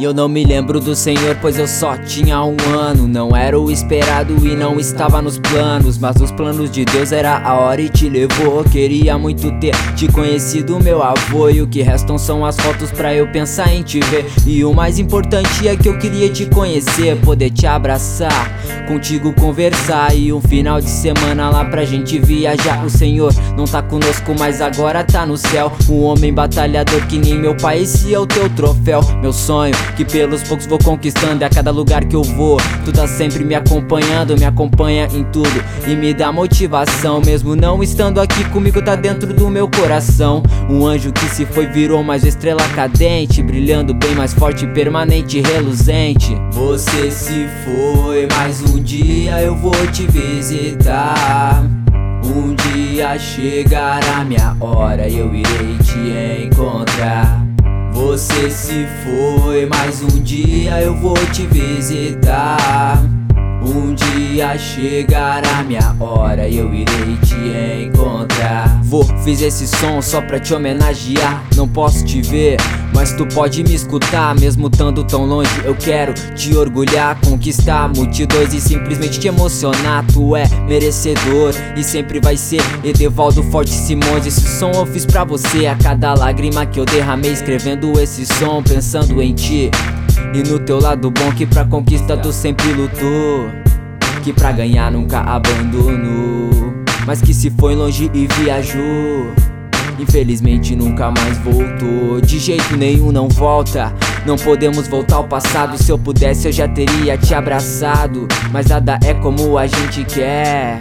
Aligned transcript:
E 0.00 0.04
eu 0.04 0.14
não 0.14 0.30
me 0.30 0.42
lembro 0.46 0.80
do 0.80 0.96
Senhor, 0.96 1.36
pois 1.42 1.58
eu 1.58 1.68
só 1.68 1.94
tinha 1.94 2.42
um 2.42 2.56
ano. 2.72 3.06
Não 3.06 3.36
era 3.36 3.60
o 3.60 3.70
esperado 3.70 4.34
e 4.46 4.56
não 4.56 4.80
estava 4.80 5.20
nos 5.20 5.38
planos. 5.38 5.98
Mas 5.98 6.16
os 6.16 6.32
planos 6.32 6.70
de 6.70 6.86
Deus 6.86 7.12
era 7.12 7.36
a 7.36 7.52
hora 7.60 7.82
e 7.82 7.90
te 7.90 8.08
levou. 8.08 8.64
Queria 8.64 9.18
muito 9.18 9.52
ter 9.60 9.74
te 9.94 10.10
conhecido, 10.10 10.82
meu 10.82 11.02
avô. 11.02 11.50
E 11.50 11.60
o 11.60 11.66
que 11.66 11.82
restam 11.82 12.16
são 12.16 12.46
as 12.46 12.56
fotos 12.56 12.90
pra 12.90 13.14
eu 13.14 13.30
pensar 13.30 13.74
em 13.74 13.82
te 13.82 14.00
ver. 14.00 14.24
E 14.46 14.64
o 14.64 14.72
mais 14.72 14.98
importante 14.98 15.68
é 15.68 15.76
que 15.76 15.90
eu 15.90 15.98
queria 15.98 16.30
te 16.30 16.46
conhecer, 16.46 17.20
poder 17.20 17.50
te 17.50 17.66
abraçar, 17.66 18.50
contigo 18.88 19.34
conversar. 19.34 20.16
E 20.16 20.32
um 20.32 20.40
final 20.40 20.80
de 20.80 20.88
semana 20.88 21.50
lá 21.50 21.66
pra 21.66 21.84
gente 21.84 22.18
viajar. 22.18 22.86
O 22.86 22.88
Senhor 22.88 23.34
não 23.54 23.66
tá 23.66 23.82
conosco, 23.82 24.34
mas 24.38 24.62
agora 24.62 25.04
tá 25.04 25.26
no 25.26 25.36
céu. 25.36 25.70
Um 25.90 26.04
homem 26.04 26.32
batalhador 26.32 27.06
que 27.06 27.18
nem 27.18 27.38
meu 27.38 27.54
pai, 27.54 27.82
esse 27.82 28.14
é 28.14 28.18
o 28.18 28.26
teu 28.26 28.48
troféu. 28.48 29.02
Meu 29.20 29.34
sonho 29.34 29.89
que 29.92 30.04
pelos 30.04 30.42
poucos 30.42 30.66
vou 30.66 30.78
conquistando. 30.78 31.42
E 31.42 31.44
a 31.44 31.48
cada 31.48 31.70
lugar 31.70 32.04
que 32.04 32.16
eu 32.16 32.22
vou, 32.22 32.58
tu 32.84 32.92
tá 32.92 33.06
sempre 33.06 33.44
me 33.44 33.54
acompanhando, 33.54 34.36
me 34.36 34.44
acompanha 34.44 35.08
em 35.12 35.24
tudo 35.24 35.62
e 35.86 35.94
me 35.94 36.12
dá 36.14 36.32
motivação. 36.32 37.20
Mesmo 37.24 37.54
não 37.56 37.82
estando 37.82 38.20
aqui 38.20 38.44
comigo, 38.50 38.82
tá 38.82 38.94
dentro 38.94 39.32
do 39.32 39.48
meu 39.48 39.68
coração. 39.68 40.42
Um 40.68 40.86
anjo 40.86 41.12
que 41.12 41.24
se 41.26 41.44
foi 41.46 41.66
virou 41.66 42.02
mais 42.02 42.24
estrela 42.24 42.62
cadente, 42.74 43.42
brilhando 43.42 43.94
bem 43.94 44.14
mais 44.14 44.32
forte, 44.32 44.66
permanente, 44.66 45.40
reluzente. 45.40 46.36
Você 46.52 47.10
se 47.10 47.48
foi, 47.64 48.28
mas 48.36 48.62
um 48.62 48.82
dia 48.82 49.40
eu 49.42 49.56
vou 49.56 49.74
te 49.88 50.06
visitar. 50.06 51.64
Um 52.24 52.54
dia 52.54 53.18
chegará 53.18 54.24
minha 54.24 54.56
hora 54.60 55.08
e 55.08 55.18
eu 55.18 55.34
irei 55.34 55.76
te 55.82 56.46
encontrar. 56.46 57.49
Você 58.00 58.50
se 58.50 58.86
foi, 59.04 59.66
mas 59.66 60.02
um 60.02 60.22
dia 60.22 60.80
eu 60.80 60.96
vou 60.96 61.14
te 61.32 61.46
visitar. 61.46 62.98
Um 63.62 63.94
dia 63.94 64.56
chegará 64.56 65.62
minha 65.62 65.94
hora 66.00 66.48
e 66.48 66.56
eu 66.56 66.72
irei 66.72 67.16
te 67.22 67.86
encontrar. 67.86 68.80
Vou, 68.82 69.04
fiz 69.22 69.42
esse 69.42 69.66
som 69.66 70.00
só 70.00 70.22
pra 70.22 70.40
te 70.40 70.54
homenagear. 70.54 71.44
Não 71.54 71.68
posso 71.68 72.04
te 72.04 72.22
ver, 72.22 72.56
mas 72.94 73.12
tu 73.12 73.26
pode 73.26 73.62
me 73.62 73.74
escutar. 73.74 74.34
Mesmo 74.34 74.68
estando 74.68 75.04
tão 75.04 75.26
longe, 75.26 75.50
eu 75.64 75.74
quero 75.74 76.14
te 76.34 76.56
orgulhar, 76.56 77.20
conquistar 77.20 77.88
multidões 77.94 78.54
e 78.54 78.60
simplesmente 78.60 79.20
te 79.20 79.28
emocionar. 79.28 80.06
Tu 80.10 80.34
é 80.36 80.48
merecedor 80.66 81.54
e 81.76 81.84
sempre 81.84 82.18
vai 82.18 82.38
ser 82.38 82.62
Edevaldo 82.82 83.42
Forte 83.44 83.72
Simões. 83.72 84.26
Esse 84.26 84.58
som 84.58 84.70
eu 84.72 84.86
fiz 84.86 85.04
pra 85.04 85.22
você. 85.22 85.66
A 85.66 85.76
cada 85.76 86.14
lágrima 86.14 86.64
que 86.64 86.80
eu 86.80 86.86
derramei 86.86 87.32
escrevendo 87.32 87.92
esse 88.00 88.24
som, 88.24 88.62
pensando 88.62 89.20
em 89.20 89.34
ti. 89.34 89.70
E 90.32 90.42
no 90.48 90.58
teu 90.58 90.80
lado 90.80 91.10
bom 91.10 91.32
que 91.32 91.46
pra 91.46 91.64
conquista 91.64 92.16
tu 92.16 92.32
sempre 92.32 92.72
lutou. 92.72 93.50
Que 94.22 94.32
pra 94.32 94.52
ganhar 94.52 94.90
nunca 94.90 95.20
abandonou. 95.20 96.74
Mas 97.06 97.20
que 97.20 97.34
se 97.34 97.50
foi 97.50 97.74
longe 97.74 98.10
e 98.14 98.26
viajou 98.26 99.32
Infelizmente 100.00 100.74
nunca 100.74 101.10
mais 101.10 101.36
voltou. 101.38 102.20
De 102.20 102.38
jeito 102.38 102.76
nenhum 102.76 103.12
não 103.12 103.28
volta. 103.28 103.92
Não 104.24 104.36
podemos 104.36 104.88
voltar 104.88 105.16
ao 105.16 105.28
passado. 105.28 105.76
Se 105.76 105.90
eu 105.90 105.98
pudesse 105.98 106.48
eu 106.48 106.52
já 106.52 106.66
teria 106.66 107.18
te 107.18 107.34
abraçado. 107.34 108.26
Mas 108.50 108.66
nada 108.66 108.98
é 109.04 109.12
como 109.12 109.58
a 109.58 109.66
gente 109.66 110.04
quer 110.04 110.78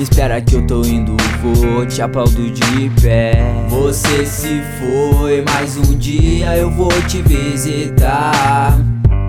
Espera 0.00 0.40
que 0.40 0.54
eu 0.54 0.66
tô 0.66 0.82
indo, 0.82 1.14
vou 1.42 1.84
te 1.84 2.00
aplaudo 2.00 2.50
de 2.50 2.90
pé. 3.02 3.34
Você 3.68 4.24
se 4.24 4.62
foi, 4.78 5.44
mas 5.46 5.76
um 5.76 5.94
dia 5.94 6.56
eu 6.56 6.70
vou 6.70 6.88
te 7.02 7.20
visitar. 7.20 8.78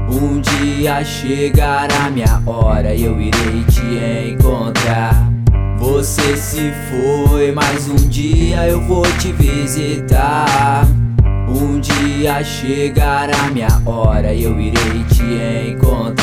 Um 0.09 0.39
dia 0.39 1.03
chegará 1.03 2.09
minha 2.09 2.41
hora 2.45 2.95
e 2.95 3.03
eu 3.03 3.19
irei 3.19 3.65
te 3.69 4.31
encontrar. 4.31 5.29
Você 5.77 6.37
se 6.37 6.71
foi, 6.89 7.51
mas 7.51 7.89
um 7.89 8.07
dia 8.07 8.65
eu 8.69 8.79
vou 8.79 9.03
te 9.19 9.33
visitar. 9.33 10.87
Um 11.49 11.81
dia 11.81 12.41
chegará 12.45 13.49
minha 13.51 13.81
hora 13.85 14.33
e 14.33 14.43
eu 14.43 14.57
irei 14.57 15.03
te 15.09 15.69
encontrar. 15.69 16.20